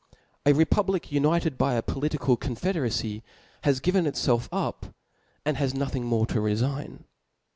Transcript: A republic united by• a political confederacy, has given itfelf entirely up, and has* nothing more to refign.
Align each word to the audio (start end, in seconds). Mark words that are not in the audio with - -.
A 0.47 0.53
republic 0.53 1.11
united 1.11 1.59
by• 1.59 1.75
a 1.77 1.83
political 1.83 2.35
confederacy, 2.35 3.21
has 3.63 3.79
given 3.79 4.05
itfelf 4.05 4.45
entirely 4.45 4.49
up, 4.67 4.85
and 5.45 5.57
has* 5.57 5.75
nothing 5.75 6.05
more 6.07 6.25
to 6.25 6.41
refign. 6.41 7.03